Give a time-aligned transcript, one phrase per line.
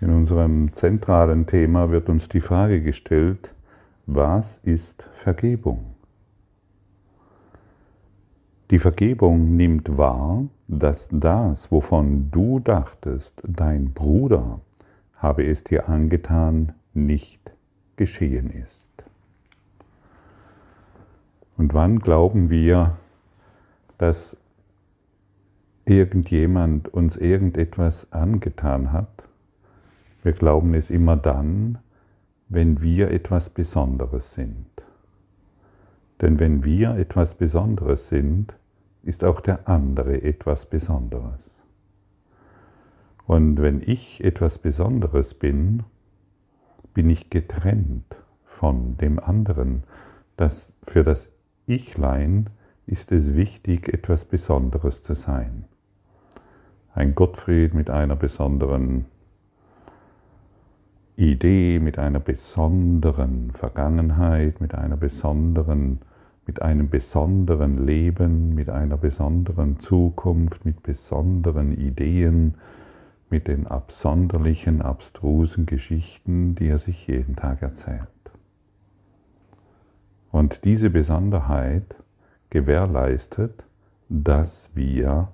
[0.00, 3.52] In unserem zentralen Thema wird uns die Frage gestellt,
[4.06, 5.94] was ist Vergebung?
[8.70, 14.60] Die Vergebung nimmt wahr, dass das, wovon du dachtest, dein Bruder
[15.16, 17.50] habe es dir angetan, nicht
[17.96, 18.88] geschehen ist.
[21.56, 22.96] Und wann glauben wir,
[23.96, 24.36] dass
[25.86, 29.27] irgendjemand uns irgendetwas angetan hat?
[30.22, 31.78] Wir glauben es immer dann,
[32.48, 34.66] wenn wir etwas Besonderes sind.
[36.20, 38.54] Denn wenn wir etwas Besonderes sind,
[39.02, 41.50] ist auch der andere etwas Besonderes.
[43.26, 45.84] Und wenn ich etwas Besonderes bin,
[46.94, 49.84] bin ich getrennt von dem anderen.
[50.36, 51.28] Das, für das
[51.66, 52.50] Ichlein
[52.86, 55.66] ist es wichtig, etwas Besonderes zu sein.
[56.94, 59.04] Ein Gottfried mit einer besonderen
[61.18, 65.98] Idee, mit einer besonderen Vergangenheit, mit einer besonderen,
[66.46, 72.54] mit einem besonderen Leben, mit einer besonderen Zukunft, mit besonderen Ideen,
[73.30, 78.06] mit den absonderlichen, abstrusen Geschichten, die er sich jeden Tag erzählt.
[80.30, 81.96] Und diese Besonderheit
[82.50, 83.64] gewährleistet,
[84.08, 85.32] dass wir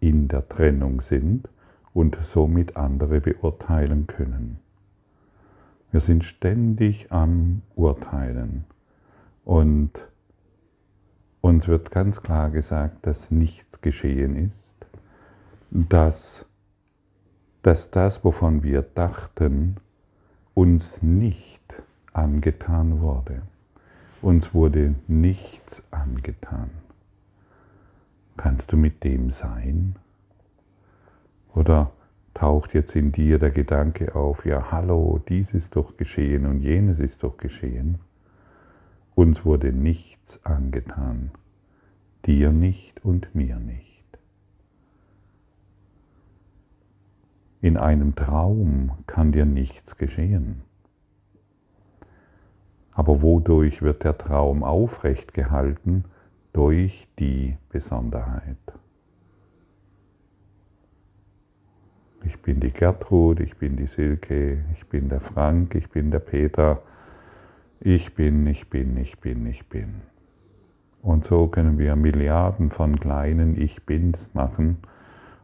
[0.00, 1.48] in der Trennung sind
[1.94, 4.58] und somit andere beurteilen können.
[5.92, 8.64] Wir sind ständig am Urteilen
[9.44, 9.90] und
[11.40, 14.74] uns wird ganz klar gesagt, dass nichts geschehen ist,
[15.70, 16.44] dass,
[17.62, 19.76] dass das, wovon wir dachten,
[20.54, 21.60] uns nicht
[22.12, 23.42] angetan wurde.
[24.22, 26.70] Uns wurde nichts angetan.
[28.36, 29.96] Kannst du mit dem sein?
[31.54, 31.90] Oder
[32.40, 36.98] taucht jetzt in dir der Gedanke auf, ja hallo, dies ist doch geschehen und jenes
[36.98, 37.98] ist doch geschehen.
[39.14, 41.32] Uns wurde nichts angetan,
[42.24, 44.06] dir nicht und mir nicht.
[47.60, 50.62] In einem Traum kann dir nichts geschehen.
[52.92, 56.06] Aber wodurch wird der Traum aufrecht gehalten?
[56.54, 58.56] Durch die Besonderheit.
[62.24, 66.18] Ich bin die Gertrud, ich bin die Silke, ich bin der Frank, ich bin der
[66.18, 66.82] Peter.
[67.80, 70.02] Ich bin, ich bin, ich bin, ich bin.
[71.02, 74.78] Und so können wir Milliarden von kleinen Ich Bins machen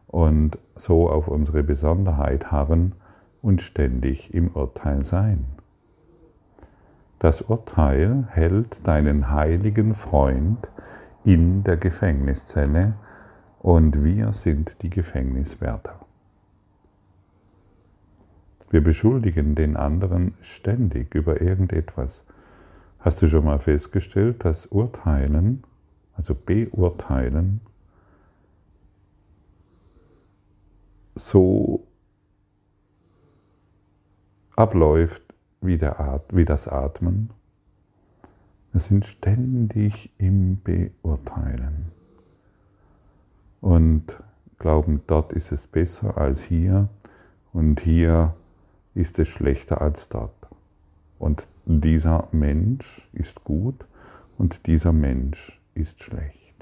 [0.06, 2.92] und so auf unsere Besonderheit harren
[3.40, 5.46] und ständig im Urteil sein.
[7.18, 10.68] Das Urteil hält deinen heiligen Freund
[11.24, 12.94] in der Gefängniszelle
[13.60, 16.05] und wir sind die Gefängniswärter.
[18.70, 22.24] Wir beschuldigen den anderen ständig über irgendetwas.
[22.98, 25.62] Hast du schon mal festgestellt, dass Urteilen,
[26.14, 27.60] also beurteilen,
[31.14, 31.86] so
[34.56, 35.22] abläuft
[35.60, 37.30] wie, wie das Atmen?
[38.72, 41.92] Wir sind ständig im Beurteilen
[43.60, 44.22] und
[44.58, 46.88] glauben, dort ist es besser als hier
[47.52, 48.34] und hier
[48.96, 50.32] ist es schlechter als dort.
[51.18, 53.86] Und dieser Mensch ist gut
[54.38, 56.54] und dieser Mensch ist schlecht.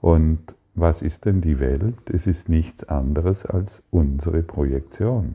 [0.00, 2.10] Und was ist denn die Welt?
[2.12, 5.34] Es ist nichts anderes als unsere Projektion.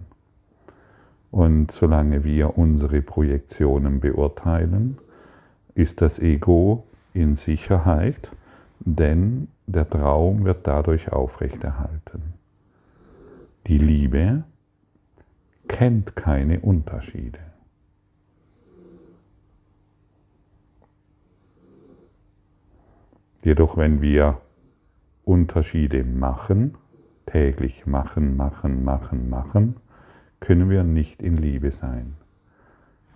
[1.32, 4.98] Und solange wir unsere Projektionen beurteilen,
[5.76, 8.32] ist das Ego in Sicherheit,
[8.80, 12.34] denn der Traum wird dadurch aufrechterhalten.
[13.68, 14.44] Die Liebe
[15.74, 17.40] kennt keine Unterschiede.
[23.44, 24.40] Jedoch wenn wir
[25.26, 26.78] Unterschiede machen,
[27.26, 29.78] täglich machen, machen, machen, machen,
[30.40, 32.18] können wir nicht in Liebe sein.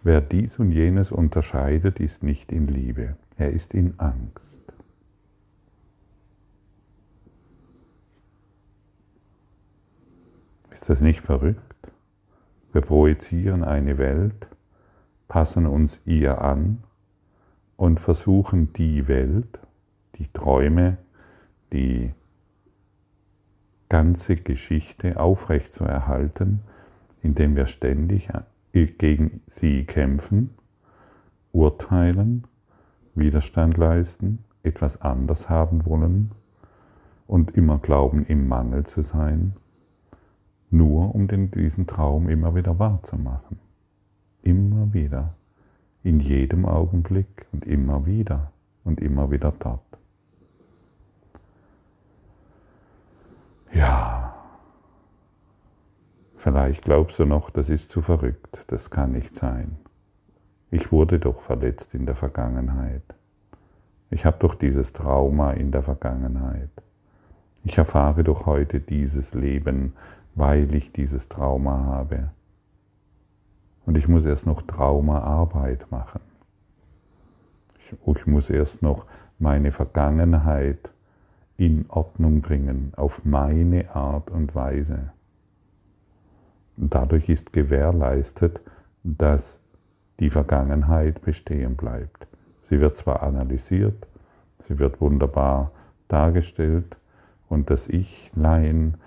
[0.01, 4.61] Wer dies und jenes unterscheidet, ist nicht in Liebe, er ist in Angst.
[10.71, 11.66] Ist das nicht verrückt?
[12.73, 14.47] Wir projizieren eine Welt,
[15.27, 16.83] passen uns ihr an
[17.75, 19.59] und versuchen die Welt,
[20.15, 20.97] die Träume,
[21.71, 22.11] die
[23.89, 26.61] ganze Geschichte aufrechtzuerhalten,
[27.21, 28.29] indem wir ständig
[28.73, 30.51] gegen sie kämpfen,
[31.51, 32.45] urteilen,
[33.15, 36.31] Widerstand leisten, etwas anders haben wollen
[37.25, 39.53] und immer glauben, im Mangel zu sein
[40.69, 43.59] nur um den, diesen Traum immer wieder wahrzumachen.
[44.41, 45.33] Immer wieder,
[46.03, 48.51] in jedem Augenblick und immer wieder
[48.83, 49.81] und immer wieder dort.
[53.73, 54.33] Ja,
[56.37, 59.77] vielleicht glaubst du noch, das ist zu verrückt, das kann nicht sein.
[60.71, 63.03] Ich wurde doch verletzt in der Vergangenheit.
[64.09, 66.69] Ich habe doch dieses Trauma in der Vergangenheit.
[67.63, 69.93] Ich erfahre doch heute dieses Leben,
[70.37, 72.29] weil ich dieses Trauma habe.
[73.85, 76.21] Und ich muss erst noch Traumaarbeit machen.
[77.79, 79.05] Ich, ich muss erst noch
[79.39, 80.91] meine Vergangenheit
[81.57, 85.11] in Ordnung bringen, auf meine Art und Weise.
[86.75, 88.61] Dadurch ist gewährleistet,
[89.03, 89.59] dass
[90.19, 92.27] die Vergangenheit bestehen bleibt.
[92.61, 94.05] Sie wird zwar analysiert,
[94.59, 95.71] sie wird wunderbar
[96.09, 96.95] dargestellt
[97.49, 98.97] und das Ich-Lein,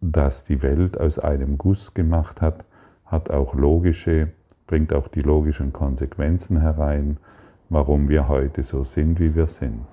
[0.00, 2.64] das die Welt aus einem Guss gemacht hat,
[3.06, 4.30] hat auch logische,
[4.66, 7.18] bringt auch die logischen Konsequenzen herein,
[7.68, 9.86] warum wir heute so sind, wie wir sind.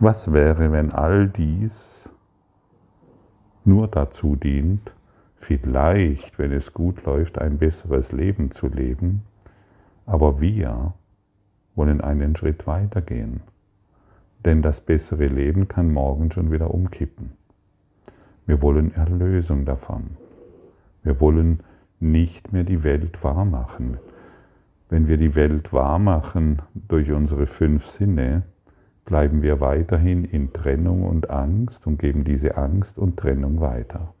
[0.00, 2.10] Was wäre, wenn all dies
[3.64, 4.92] nur dazu dient,
[5.36, 9.22] vielleicht, wenn es gut läuft, ein besseres Leben zu leben,
[10.06, 10.94] aber wir
[11.74, 13.40] wollen einen Schritt weitergehen.
[14.44, 17.32] Denn das bessere Leben kann morgen schon wieder umkippen.
[18.46, 20.16] Wir wollen Erlösung davon.
[21.02, 21.60] Wir wollen
[22.00, 23.98] nicht mehr die Welt wahrmachen.
[24.90, 28.42] Wenn wir die Welt wahrmachen durch unsere fünf Sinne,
[29.04, 34.14] bleiben wir weiterhin in Trennung und Angst und geben diese Angst und Trennung weiter.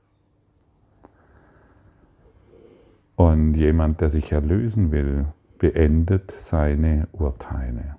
[3.16, 5.26] Und jemand, der sich erlösen will,
[5.58, 7.96] beendet seine Urteile.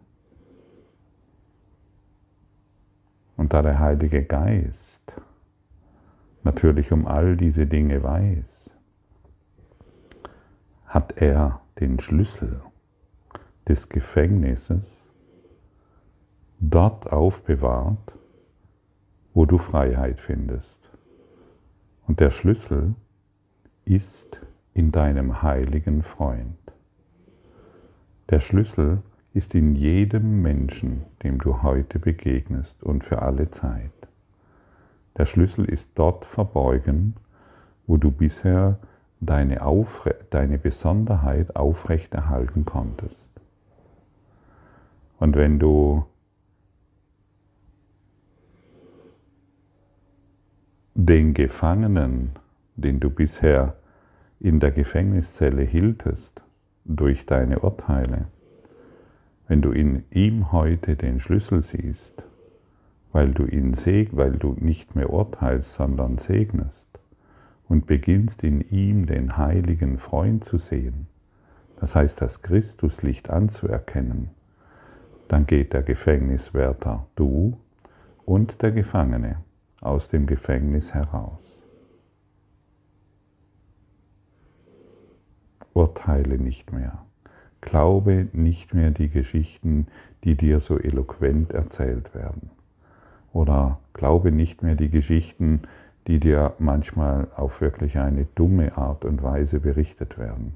[3.37, 5.21] Und da der Heilige Geist
[6.45, 8.69] natürlich um all diese Dinge weiß,
[10.85, 12.61] hat er den Schlüssel
[13.67, 14.85] des Gefängnisses
[16.59, 18.13] dort aufbewahrt,
[19.33, 20.79] wo du Freiheit findest.
[22.07, 22.93] Und der Schlüssel
[23.83, 24.39] ist
[24.73, 26.57] in deinem heiligen Freund.
[28.29, 29.01] Der Schlüssel
[29.33, 33.94] ist in jedem Menschen, dem du heute begegnest und für alle Zeit.
[35.17, 37.15] Der Schlüssel ist dort verborgen,
[37.87, 38.79] wo du bisher
[39.19, 43.29] deine, Aufre deine Besonderheit aufrechterhalten konntest.
[45.19, 46.05] Und wenn du
[50.93, 52.31] den Gefangenen,
[52.75, 53.75] den du bisher
[54.39, 56.41] in der Gefängniszelle hieltest,
[56.85, 58.27] durch deine Urteile.
[59.47, 62.23] Wenn du in ihm heute den Schlüssel siehst,
[63.15, 66.85] weil du ihn seg, weil du nicht mehr urteilst, sondern segnest
[67.69, 71.07] und beginnst in ihm den heiligen Freund zu sehen,
[71.79, 74.31] das heißt das Christuslicht anzuerkennen,
[75.29, 77.57] dann geht der Gefängniswärter, du
[78.25, 79.37] und der Gefangene
[79.79, 81.63] aus dem Gefängnis heraus.
[85.71, 87.05] urteile nicht mehr.
[87.61, 89.87] Glaube nicht mehr die Geschichten,
[90.25, 92.49] die dir so eloquent erzählt werden.
[93.35, 95.63] Oder glaube nicht mehr die Geschichten,
[96.07, 100.55] die dir manchmal auf wirklich eine dumme Art und Weise berichtet werden.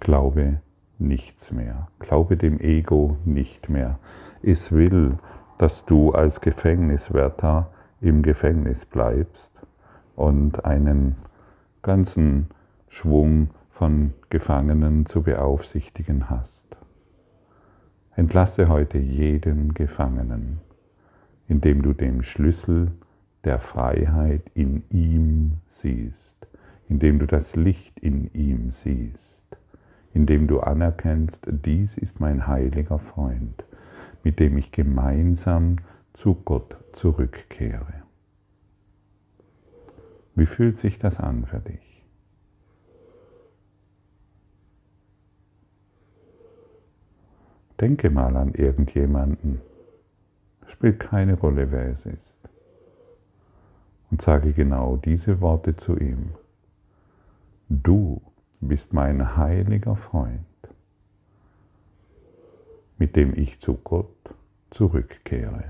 [0.00, 0.60] Glaube
[0.98, 1.86] nichts mehr.
[2.00, 4.00] Glaube dem Ego nicht mehr.
[4.42, 5.16] Es will,
[5.58, 7.70] dass du als Gefängniswärter
[8.00, 9.52] im Gefängnis bleibst
[10.16, 11.14] und einen
[11.82, 12.48] ganzen
[12.88, 16.64] Schwung von Gefangenen zu beaufsichtigen hast.
[18.16, 20.58] Entlasse heute jeden Gefangenen,
[21.48, 22.92] indem du den Schlüssel
[23.44, 26.36] der Freiheit in ihm siehst,
[26.88, 29.44] indem du das Licht in ihm siehst,
[30.12, 33.64] indem du anerkennst, dies ist mein heiliger Freund,
[34.22, 35.76] mit dem ich gemeinsam
[36.12, 38.02] zu Gott zurückkehre.
[40.34, 42.04] Wie fühlt sich das an für dich?
[47.80, 49.60] Denke mal an irgendjemanden.
[50.68, 52.36] Spielt keine Rolle, wer es ist.
[54.10, 56.30] Und sage genau diese Worte zu ihm.
[57.68, 58.22] Du
[58.60, 60.44] bist mein heiliger Freund,
[62.96, 64.34] mit dem ich zu Gott
[64.70, 65.64] zurückkehre.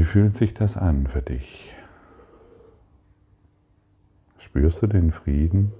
[0.00, 1.74] Wie fühlt sich das an für dich?
[4.38, 5.72] Spürst du den Frieden?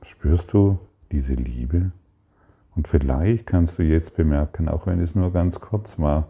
[0.00, 0.78] Spürst du
[1.12, 1.92] diese Liebe?
[2.74, 6.28] Und vielleicht kannst du jetzt bemerken, auch wenn es nur ganz kurz war,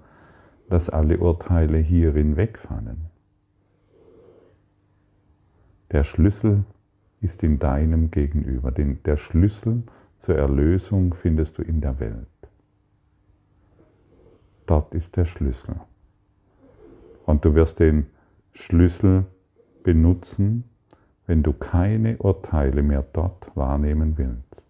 [0.68, 3.04] dass alle Urteile hierin wegfallen.
[5.92, 6.64] Der Schlüssel
[7.20, 8.72] ist in deinem Gegenüber.
[8.72, 9.84] Der Schlüssel
[10.18, 12.37] zur Erlösung findest du in der Welt.
[14.68, 15.76] Dort ist der Schlüssel.
[17.24, 18.06] Und du wirst den
[18.52, 19.24] Schlüssel
[19.82, 20.64] benutzen,
[21.26, 24.66] wenn du keine Urteile mehr dort wahrnehmen willst.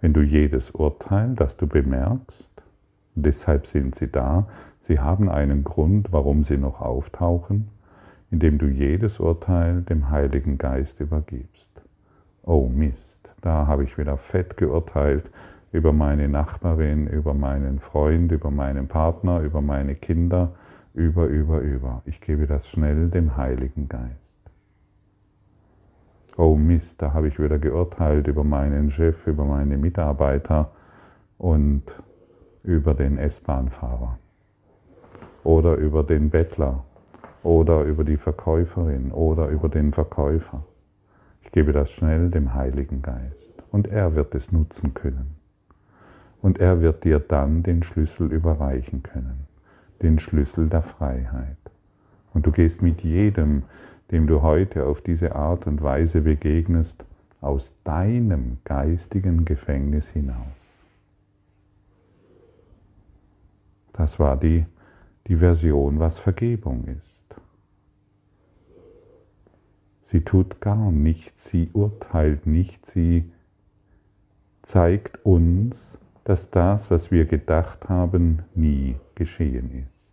[0.00, 2.50] Wenn du jedes Urteil, das du bemerkst,
[3.14, 4.48] deshalb sind sie da,
[4.80, 7.68] sie haben einen Grund, warum sie noch auftauchen,
[8.32, 11.70] indem du jedes Urteil dem Heiligen Geist übergibst.
[12.42, 15.30] Oh Mist, da habe ich wieder fett geurteilt
[15.72, 20.52] über meine Nachbarin, über meinen Freund, über meinen Partner, über meine Kinder,
[20.94, 22.02] über, über, über.
[22.06, 24.26] Ich gebe das schnell dem Heiligen Geist.
[26.38, 30.70] Oh Mist, da habe ich wieder geurteilt über meinen Chef, über meine Mitarbeiter
[31.38, 31.82] und
[32.62, 34.18] über den S-Bahn-Fahrer
[35.44, 36.84] oder über den Bettler
[37.42, 40.64] oder über die Verkäuferin oder über den Verkäufer.
[41.42, 45.35] Ich gebe das schnell dem Heiligen Geist und er wird es nutzen können.
[46.46, 49.48] Und er wird dir dann den Schlüssel überreichen können,
[50.00, 51.56] den Schlüssel der Freiheit.
[52.34, 53.64] Und du gehst mit jedem,
[54.12, 57.04] dem du heute auf diese Art und Weise begegnest,
[57.40, 60.70] aus deinem geistigen Gefängnis hinaus.
[63.92, 64.66] Das war die,
[65.26, 67.24] die Version, was Vergebung ist.
[70.04, 73.32] Sie tut gar nichts, sie urteilt nicht, sie
[74.62, 80.08] zeigt uns, dass das, was wir gedacht haben, nie geschehen ist.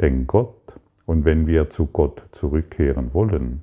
[0.00, 3.62] Denn Gott, und wenn wir zu Gott zurückkehren wollen,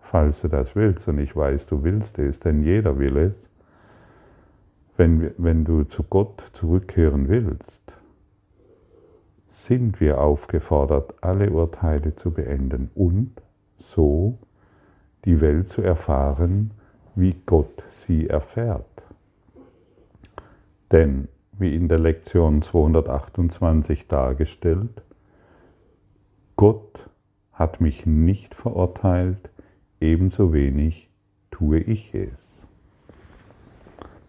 [0.00, 3.48] falls du das willst, und ich weiß, du willst es, denn jeder will es,
[4.98, 7.80] wenn, wenn du zu Gott zurückkehren willst,
[9.48, 13.32] sind wir aufgefordert, alle Urteile zu beenden und
[13.78, 14.36] so
[15.24, 16.72] die Welt zu erfahren,
[17.14, 18.86] wie Gott sie erfährt.
[20.90, 25.02] Denn, wie in der Lektion 228 dargestellt,
[26.56, 27.08] Gott
[27.52, 29.50] hat mich nicht verurteilt,
[30.00, 31.08] ebenso wenig
[31.50, 32.66] tue ich es.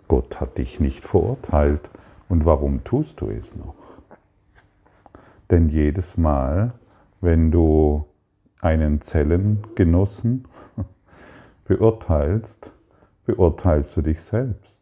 [0.07, 1.89] Gott hat dich nicht verurteilt
[2.29, 3.75] und warum tust du es noch?
[5.49, 6.73] Denn jedes Mal,
[7.21, 8.05] wenn du
[8.61, 10.47] einen Zellengenossen
[11.65, 12.72] beurteilst,
[13.25, 14.77] beurteilst du dich selbst.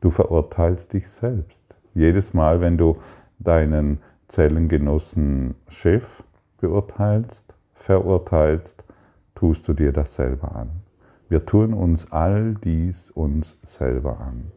[0.00, 1.58] Du verurteilst dich selbst.
[1.94, 2.98] Jedes Mal, wenn du
[3.38, 6.04] deinen Zellengenossen Chef
[6.60, 8.82] beurteilst, verurteilst,
[9.34, 10.70] tust du dir das selber an.
[11.28, 14.52] Wir tun uns all dies uns selber an.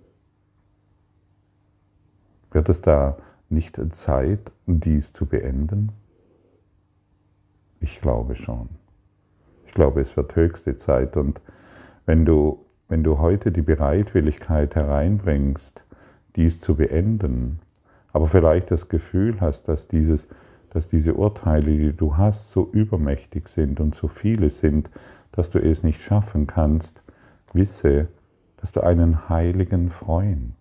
[2.51, 3.17] Wird es da
[3.49, 5.91] nicht Zeit, dies zu beenden?
[7.79, 8.69] Ich glaube schon.
[9.65, 11.15] Ich glaube, es wird höchste Zeit.
[11.15, 11.41] Und
[12.09, 15.83] wenn du, wenn du heute die Bereitwilligkeit hereinbringst,
[16.35, 17.59] dies zu beenden,
[18.13, 20.27] aber vielleicht das Gefühl hast, dass, dieses,
[20.71, 24.89] dass diese Urteile, die du hast, so übermächtig sind und so viele sind,
[25.33, 26.99] dass du es nicht schaffen kannst,
[27.53, 28.07] wisse,
[28.57, 30.55] dass du einen heiligen Freund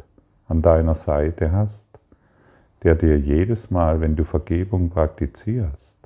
[0.49, 1.89] an deiner Seite hast,
[2.83, 5.97] der dir jedes Mal, wenn du Vergebung praktizierst,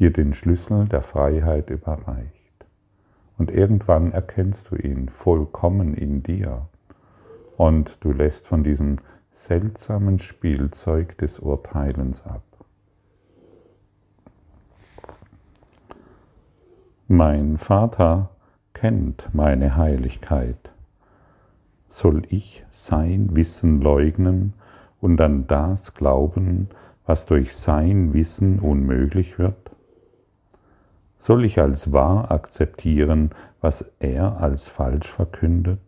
[0.00, 2.43] dir den Schlüssel der Freiheit überreicht.
[3.36, 6.68] Und irgendwann erkennst du ihn vollkommen in dir
[7.56, 8.98] und du lässt von diesem
[9.34, 12.42] seltsamen Spielzeug des Urteilens ab.
[17.08, 18.30] Mein Vater
[18.72, 20.70] kennt meine Heiligkeit.
[21.88, 24.54] Soll ich sein Wissen leugnen
[25.00, 26.68] und an das glauben,
[27.06, 29.73] was durch sein Wissen unmöglich wird?
[31.24, 33.30] Soll ich als wahr akzeptieren,
[33.62, 35.80] was er als falsch verkündet?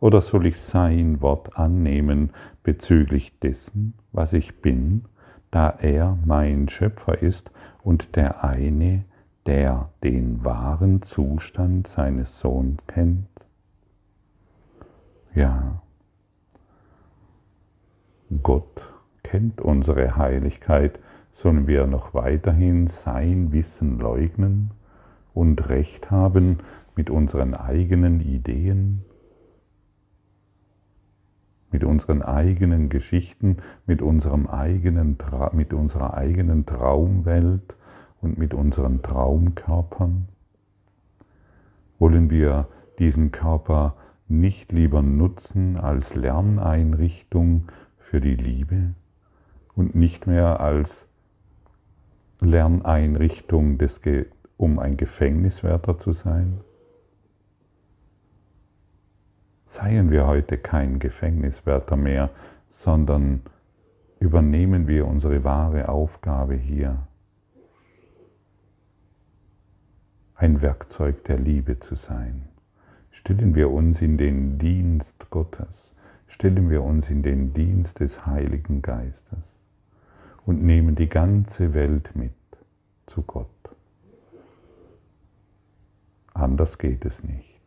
[0.00, 2.30] Oder soll ich sein Wort annehmen
[2.62, 5.04] bezüglich dessen, was ich bin,
[5.50, 7.50] da er mein Schöpfer ist
[7.82, 9.04] und der eine,
[9.44, 13.28] der den wahren Zustand seines Sohns kennt?
[15.34, 15.82] Ja,
[18.42, 18.88] Gott
[19.22, 20.98] kennt unsere Heiligkeit,
[21.36, 24.70] sollen wir noch weiterhin sein Wissen leugnen
[25.34, 26.60] und Recht haben
[26.96, 29.04] mit unseren eigenen Ideen?
[31.72, 35.18] mit unseren eigenen Geschichten, mit, unserem eigenen,
[35.52, 37.76] mit unserer eigenen Traumwelt
[38.22, 40.26] und mit unseren Traumkörpern?
[41.98, 43.94] Wollen wir diesen Körper
[44.26, 48.94] nicht lieber nutzen als Lerneinrichtung für die Liebe
[49.74, 51.05] und nicht mehr als
[52.40, 54.00] Lerneinrichtung, des,
[54.56, 56.60] um ein Gefängniswärter zu sein?
[59.66, 62.30] Seien wir heute kein Gefängniswärter mehr,
[62.70, 63.42] sondern
[64.20, 67.06] übernehmen wir unsere wahre Aufgabe hier,
[70.34, 72.48] ein Werkzeug der Liebe zu sein.
[73.10, 75.94] Stellen wir uns in den Dienst Gottes,
[76.26, 79.55] stellen wir uns in den Dienst des Heiligen Geistes
[80.46, 82.32] und nehmen die ganze Welt mit
[83.06, 83.48] zu Gott.
[86.32, 87.60] Anders geht es nicht.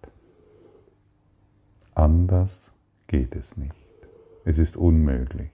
[1.94, 2.72] Anders
[3.08, 3.76] geht es nicht.
[4.46, 5.52] Es ist unmöglich.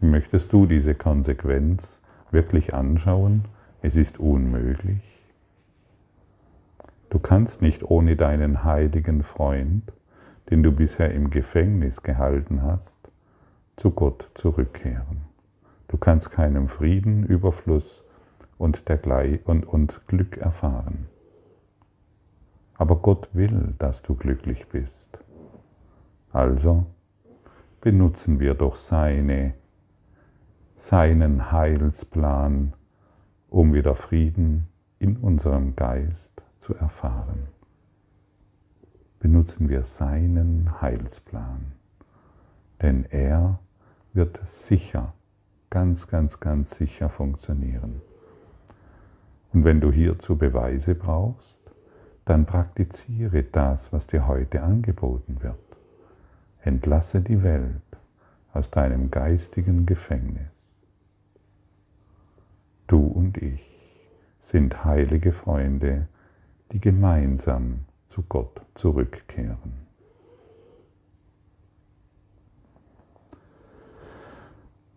[0.00, 3.44] Möchtest du diese Konsequenz wirklich anschauen?
[3.82, 5.02] Es ist unmöglich.
[7.10, 9.92] Du kannst nicht ohne deinen heiligen Freund,
[10.50, 12.96] den du bisher im Gefängnis gehalten hast,
[13.76, 15.22] zu Gott zurückkehren.
[15.88, 18.04] Du kannst keinen Frieden, Überfluss
[18.58, 21.08] und, dergleich, und, und Glück erfahren.
[22.74, 25.18] Aber Gott will, dass du glücklich bist.
[26.32, 26.86] Also
[27.80, 29.54] benutzen wir doch seine,
[30.76, 32.72] seinen Heilsplan,
[33.50, 34.68] um wieder Frieden
[34.98, 37.48] in unserem Geist zu erfahren.
[39.22, 41.74] Benutzen wir seinen Heilsplan,
[42.82, 43.60] denn er
[44.12, 45.14] wird sicher,
[45.70, 48.02] ganz, ganz, ganz sicher funktionieren.
[49.52, 51.56] Und wenn du hierzu Beweise brauchst,
[52.24, 55.54] dann praktiziere das, was dir heute angeboten wird.
[56.62, 57.80] Entlasse die Welt
[58.52, 60.50] aus deinem geistigen Gefängnis.
[62.88, 63.64] Du und ich
[64.40, 66.08] sind heilige Freunde,
[66.72, 69.86] die gemeinsam zu Gott zurückkehren.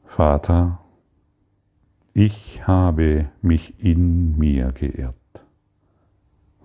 [0.03, 0.79] Vater,
[2.13, 5.15] ich habe mich in mir geirrt,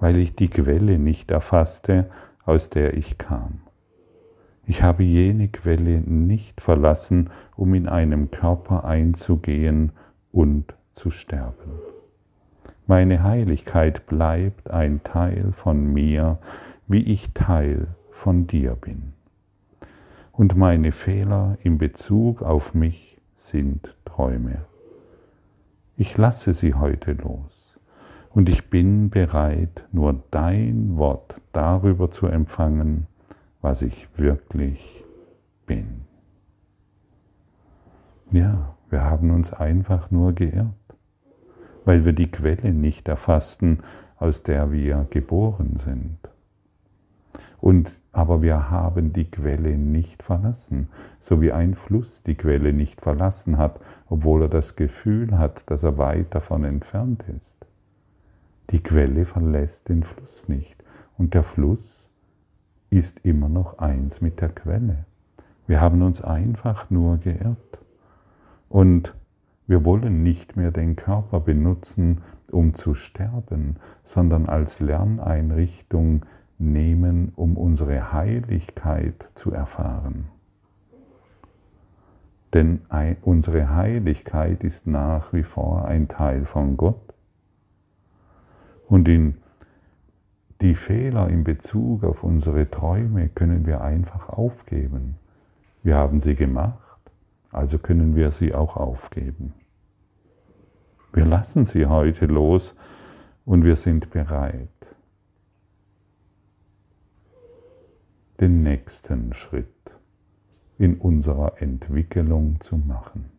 [0.01, 2.11] weil ich die Quelle nicht erfasste,
[2.45, 3.61] aus der ich kam.
[4.67, 9.93] Ich habe jene Quelle nicht verlassen, um in einem Körper einzugehen
[10.33, 11.71] und zu sterben.
[12.91, 16.39] Meine Heiligkeit bleibt ein Teil von mir,
[16.89, 19.13] wie ich Teil von dir bin.
[20.33, 24.63] Und meine Fehler in Bezug auf mich sind Träume.
[25.97, 27.79] Ich lasse sie heute los
[28.31, 33.07] und ich bin bereit, nur dein Wort darüber zu empfangen,
[33.61, 35.05] was ich wirklich
[35.65, 36.01] bin.
[38.33, 40.75] Ja, wir haben uns einfach nur geirrt,
[41.91, 43.81] weil wir die Quelle nicht erfassten,
[44.17, 46.19] aus der wir geboren sind.
[47.59, 53.01] Und aber wir haben die Quelle nicht verlassen, so wie ein Fluss die Quelle nicht
[53.01, 57.57] verlassen hat, obwohl er das Gefühl hat, dass er weit davon entfernt ist.
[58.71, 60.77] Die Quelle verlässt den Fluss nicht
[61.19, 62.09] und der Fluss
[62.91, 65.07] ist immer noch eins mit der Quelle.
[65.67, 67.81] Wir haben uns einfach nur geirrt.
[68.69, 69.13] Und
[69.71, 76.27] wir wollen nicht mehr den Körper benutzen, um zu sterben, sondern als Lerneinrichtung
[76.59, 80.27] nehmen, um unsere Heiligkeit zu erfahren.
[82.53, 82.81] Denn
[83.23, 87.15] unsere Heiligkeit ist nach wie vor ein Teil von Gott.
[88.89, 89.37] Und in
[90.63, 95.15] die Fehler in Bezug auf unsere Träume können wir einfach aufgeben.
[95.85, 96.99] Wir haben sie gemacht,
[97.53, 99.55] also können wir sie auch aufgeben.
[101.13, 102.77] Wir lassen sie heute los
[103.45, 104.69] und wir sind bereit,
[108.39, 109.67] den nächsten Schritt
[110.79, 113.31] in unserer Entwicklung zu machen.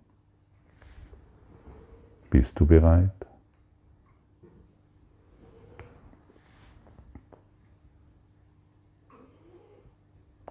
[2.30, 3.12] Bist du bereit?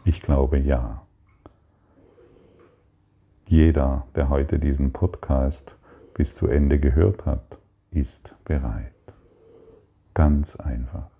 [0.04, 1.02] Ich glaube ja.
[3.46, 5.76] Jeder, der heute diesen Podcast
[6.14, 7.58] bis zu Ende gehört hat,
[7.90, 8.92] ist bereit.
[10.14, 11.10] Ganz einfach.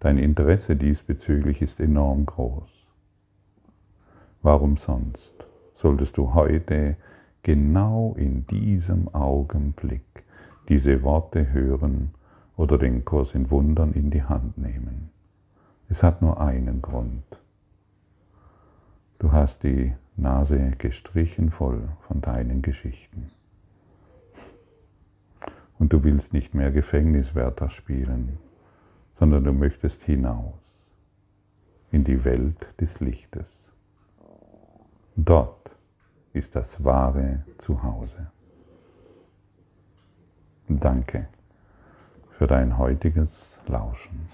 [0.00, 2.86] Dein Interesse diesbezüglich ist enorm groß.
[4.42, 5.34] Warum sonst
[5.74, 6.96] solltest du heute
[7.42, 10.24] genau in diesem Augenblick
[10.68, 12.14] diese Worte hören
[12.56, 15.10] oder den Kurs in Wundern in die Hand nehmen?
[15.88, 17.24] Es hat nur einen Grund.
[19.18, 23.32] Du hast die Nase gestrichen voll von deinen Geschichten.
[25.78, 28.38] Und du willst nicht mehr Gefängniswärter spielen,
[29.14, 30.92] sondern du möchtest hinaus
[31.90, 33.70] in die Welt des Lichtes.
[35.16, 35.70] Dort
[36.32, 38.30] ist das wahre Zuhause.
[40.68, 41.28] Danke
[42.30, 44.28] für dein heutiges Lauschen.